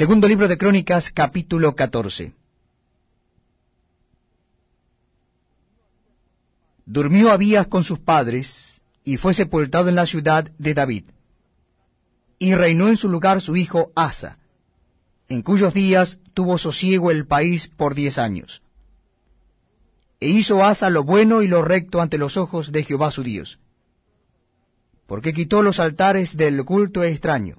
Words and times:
Segundo 0.00 0.26
libro 0.26 0.48
de 0.48 0.56
Crónicas, 0.56 1.10
capítulo 1.10 1.76
14. 1.76 2.32
Durmió 6.86 7.30
Abías 7.30 7.66
con 7.66 7.84
sus 7.84 7.98
padres, 7.98 8.80
y 9.04 9.18
fue 9.18 9.34
sepultado 9.34 9.90
en 9.90 9.96
la 9.96 10.06
ciudad 10.06 10.50
de 10.56 10.72
David. 10.72 11.04
Y 12.38 12.54
reinó 12.54 12.88
en 12.88 12.96
su 12.96 13.10
lugar 13.10 13.42
su 13.42 13.58
hijo 13.58 13.92
Asa, 13.94 14.38
en 15.28 15.42
cuyos 15.42 15.74
días 15.74 16.18
tuvo 16.32 16.56
sosiego 16.56 17.10
el 17.10 17.26
país 17.26 17.68
por 17.68 17.94
diez 17.94 18.16
años. 18.16 18.62
E 20.18 20.28
hizo 20.28 20.64
Asa 20.64 20.88
lo 20.88 21.04
bueno 21.04 21.42
y 21.42 21.46
lo 21.46 21.60
recto 21.60 22.00
ante 22.00 22.16
los 22.16 22.38
ojos 22.38 22.72
de 22.72 22.84
Jehová 22.84 23.10
su 23.10 23.22
Dios, 23.22 23.58
porque 25.06 25.34
quitó 25.34 25.60
los 25.60 25.78
altares 25.78 26.38
del 26.38 26.64
culto 26.64 27.04
extraño, 27.04 27.58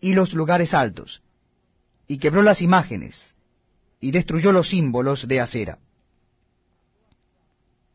y 0.00 0.14
los 0.14 0.32
lugares 0.32 0.72
altos, 0.72 1.20
y 2.06 2.18
quebró 2.18 2.42
las 2.42 2.62
imágenes, 2.62 3.36
y 4.00 4.10
destruyó 4.10 4.52
los 4.52 4.68
símbolos 4.68 5.26
de 5.26 5.40
acera. 5.40 5.78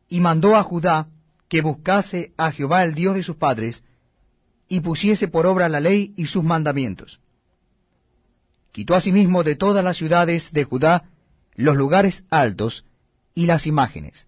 Y 0.08 0.20
mandó 0.20 0.56
a 0.56 0.62
Judá 0.62 1.08
que 1.48 1.62
buscase 1.62 2.32
a 2.36 2.52
Jehová 2.52 2.82
el 2.82 2.94
Dios 2.94 3.14
de 3.14 3.22
sus 3.22 3.36
padres, 3.36 3.84
y 4.68 4.80
pusiese 4.80 5.28
por 5.28 5.46
obra 5.46 5.68
la 5.68 5.80
ley 5.80 6.14
y 6.16 6.26
sus 6.26 6.44
mandamientos. 6.44 7.20
Quitó 8.72 8.94
asimismo 8.94 9.42
de 9.42 9.56
todas 9.56 9.84
las 9.84 9.96
ciudades 9.96 10.52
de 10.52 10.64
Judá 10.64 11.10
los 11.54 11.76
lugares 11.76 12.24
altos 12.30 12.84
y 13.34 13.46
las 13.46 13.66
imágenes, 13.66 14.26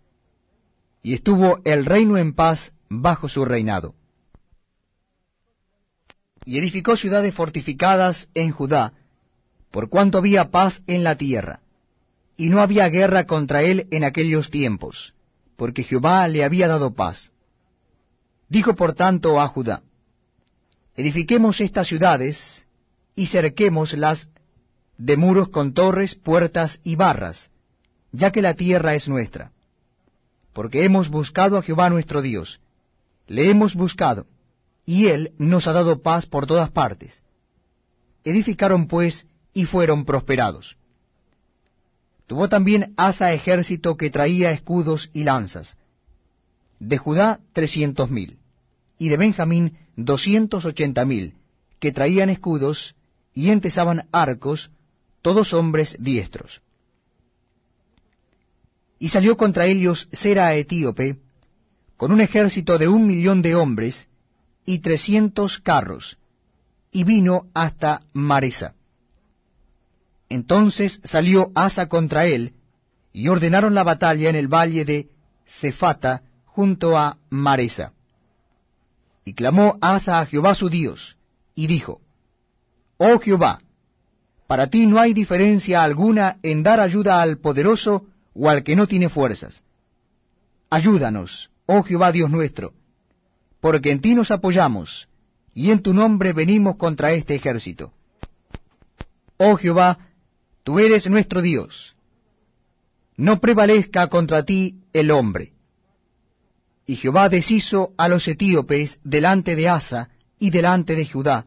y 1.02 1.14
estuvo 1.14 1.60
el 1.64 1.84
reino 1.84 2.18
en 2.18 2.32
paz 2.32 2.72
bajo 2.88 3.28
su 3.28 3.44
reinado. 3.44 3.94
Y 6.44 6.58
edificó 6.58 6.96
ciudades 6.96 7.34
fortificadas 7.34 8.28
en 8.34 8.50
Judá, 8.50 8.94
por 9.72 9.88
cuanto 9.88 10.18
había 10.18 10.50
paz 10.50 10.82
en 10.86 11.02
la 11.02 11.16
tierra, 11.16 11.60
y 12.36 12.50
no 12.50 12.60
había 12.60 12.88
guerra 12.88 13.24
contra 13.24 13.62
él 13.62 13.88
en 13.90 14.04
aquellos 14.04 14.50
tiempos, 14.50 15.14
porque 15.56 15.82
Jehová 15.82 16.28
le 16.28 16.44
había 16.44 16.68
dado 16.68 16.94
paz. 16.94 17.32
Dijo 18.48 18.76
por 18.76 18.94
tanto 18.94 19.40
a 19.40 19.48
Judá, 19.48 19.82
Edifiquemos 20.94 21.60
estas 21.62 21.88
ciudades, 21.88 22.66
y 23.16 23.26
cerquémoslas 23.26 24.28
de 24.98 25.16
muros 25.16 25.48
con 25.48 25.72
torres, 25.72 26.14
puertas 26.14 26.80
y 26.84 26.96
barras, 26.96 27.50
ya 28.12 28.30
que 28.30 28.42
la 28.42 28.54
tierra 28.54 28.94
es 28.94 29.08
nuestra. 29.08 29.52
Porque 30.52 30.84
hemos 30.84 31.08
buscado 31.08 31.56
a 31.56 31.62
Jehová 31.62 31.88
nuestro 31.88 32.20
Dios, 32.20 32.60
le 33.26 33.48
hemos 33.48 33.74
buscado, 33.74 34.26
y 34.84 35.06
él 35.06 35.32
nos 35.38 35.66
ha 35.66 35.72
dado 35.72 36.02
paz 36.02 36.26
por 36.26 36.46
todas 36.46 36.70
partes. 36.70 37.22
Edificaron 38.22 38.86
pues 38.86 39.26
y 39.54 39.64
fueron 39.64 40.04
prosperados. 40.04 40.76
Tuvo 42.26 42.48
también 42.48 42.94
Asa 42.96 43.32
ejército 43.32 43.96
que 43.96 44.10
traía 44.10 44.52
escudos 44.52 45.10
y 45.12 45.24
lanzas. 45.24 45.76
De 46.78 46.98
Judá 46.98 47.40
trescientos 47.52 48.10
mil, 48.10 48.38
y 48.98 49.08
de 49.08 49.16
Benjamín 49.16 49.78
doscientos 49.96 50.64
ochenta 50.64 51.04
mil, 51.04 51.34
que 51.78 51.92
traían 51.92 52.30
escudos 52.30 52.94
y 53.34 53.50
entesaban 53.50 54.08
arcos, 54.12 54.70
todos 55.20 55.52
hombres 55.52 55.96
diestros. 56.00 56.62
Y 58.98 59.08
salió 59.08 59.36
contra 59.36 59.66
ellos 59.66 60.08
Sera 60.12 60.54
etíope, 60.54 61.18
con 61.96 62.12
un 62.12 62.20
ejército 62.20 62.78
de 62.78 62.88
un 62.88 63.06
millón 63.06 63.42
de 63.42 63.54
hombres 63.54 64.08
y 64.64 64.78
trescientos 64.78 65.58
carros, 65.58 66.18
y 66.90 67.04
vino 67.04 67.46
hasta 67.54 68.02
Maresa. 68.12 68.74
Entonces 70.32 70.98
salió 71.04 71.52
Asa 71.54 71.90
contra 71.90 72.24
él, 72.24 72.54
y 73.12 73.28
ordenaron 73.28 73.74
la 73.74 73.82
batalla 73.82 74.30
en 74.30 74.34
el 74.34 74.48
valle 74.48 74.86
de 74.86 75.10
Cefata, 75.44 76.22
junto 76.46 76.96
a 76.96 77.18
Maresa. 77.28 77.92
Y 79.26 79.34
clamó 79.34 79.76
Asa 79.82 80.20
a 80.20 80.24
Jehová 80.24 80.54
su 80.54 80.70
Dios, 80.70 81.18
y 81.54 81.66
dijo, 81.66 82.00
Oh 82.96 83.18
Jehová, 83.18 83.60
para 84.46 84.68
ti 84.68 84.86
no 84.86 84.98
hay 84.98 85.12
diferencia 85.12 85.82
alguna 85.82 86.38
en 86.42 86.62
dar 86.62 86.80
ayuda 86.80 87.20
al 87.20 87.36
poderoso 87.36 88.06
o 88.32 88.48
al 88.48 88.62
que 88.62 88.74
no 88.74 88.86
tiene 88.86 89.10
fuerzas. 89.10 89.62
Ayúdanos, 90.70 91.50
oh 91.66 91.82
Jehová 91.82 92.10
Dios 92.10 92.30
nuestro, 92.30 92.72
porque 93.60 93.90
en 93.90 94.00
ti 94.00 94.14
nos 94.14 94.30
apoyamos, 94.30 95.10
y 95.52 95.72
en 95.72 95.82
tu 95.82 95.92
nombre 95.92 96.32
venimos 96.32 96.76
contra 96.76 97.12
este 97.12 97.34
ejército. 97.34 97.92
Oh 99.36 99.56
Jehová, 99.56 99.98
Tú 100.62 100.78
eres 100.78 101.08
nuestro 101.08 101.42
Dios. 101.42 101.96
No 103.16 103.40
prevalezca 103.40 104.08
contra 104.08 104.44
ti 104.44 104.76
el 104.92 105.10
hombre. 105.10 105.52
Y 106.86 106.96
Jehová 106.96 107.28
deshizo 107.28 107.92
a 107.96 108.08
los 108.08 108.26
etíopes 108.28 109.00
delante 109.04 109.56
de 109.56 109.68
Asa 109.68 110.10
y 110.38 110.50
delante 110.50 110.96
de 110.96 111.06
Judá, 111.06 111.46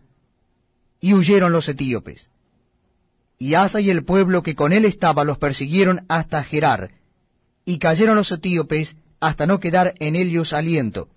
y 1.01 1.13
huyeron 1.13 1.51
los 1.51 1.67
etíopes. 1.67 2.29
Y 3.37 3.53
Asa 3.55 3.81
y 3.81 3.89
el 3.89 4.05
pueblo 4.05 4.41
que 4.41 4.55
con 4.55 4.71
él 4.71 4.85
estaba 4.85 5.23
los 5.25 5.37
persiguieron 5.37 6.05
hasta 6.07 6.43
Gerar, 6.43 6.91
y 7.65 7.79
cayeron 7.79 8.15
los 8.15 8.31
etíopes 8.31 8.95
hasta 9.19 9.45
no 9.45 9.59
quedar 9.59 9.95
en 9.99 10.15
ellos 10.15 10.53
aliento, 10.53 11.09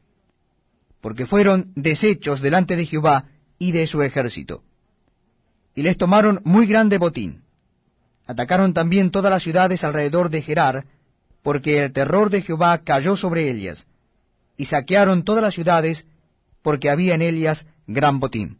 porque 1.00 1.26
fueron 1.26 1.72
deshechos 1.76 2.41
delante 2.41 2.75
de 2.75 2.86
Jehová 2.86 3.26
y 3.59 3.72
de 3.72 3.86
su 3.86 4.03
ejército. 4.03 4.62
Y 5.75 5.82
les 5.82 5.97
tomaron 5.97 6.41
muy 6.44 6.66
grande 6.66 6.98
botín. 6.98 7.42
Atacaron 8.28 8.75
también 8.75 9.11
todas 9.11 9.31
las 9.31 9.43
ciudades 9.43 9.83
alrededor 9.83 10.28
de 10.28 10.43
Gerar, 10.43 10.84
porque 11.43 11.83
el 11.83 11.93
terror 11.93 12.28
de 12.28 12.43
Jehová 12.43 12.77
cayó 12.84 13.16
sobre 13.16 13.50
ellas, 13.50 13.89
y 14.59 14.66
saquearon 14.66 15.25
todas 15.25 15.43
las 15.43 15.55
ciudades, 15.55 16.06
porque 16.62 16.91
había 16.91 17.15
en 17.15 17.22
ellas 17.22 17.66
gran 17.87 18.21
botín. 18.21 18.59